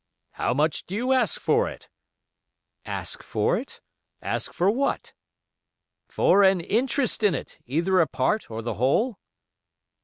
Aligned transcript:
"How 0.31 0.51
much 0.55 0.87
do 0.87 0.95
you 0.95 1.11
ask 1.13 1.39
for 1.39 1.69
it?" 1.69 1.87
"'Ask 2.85 3.21
for 3.21 3.55
it?' 3.59 3.81
Ask 4.19 4.51
for 4.51 4.71
what?" 4.71 5.13
"For 6.07 6.41
an 6.41 6.59
interest 6.59 7.21
in 7.21 7.35
it, 7.35 7.59
either 7.67 8.01
a 8.01 8.07
part 8.07 8.49
or 8.49 8.63
the 8.63 8.73
whole?" 8.81 9.19